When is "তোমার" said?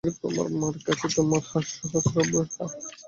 0.21-0.47, 1.15-1.41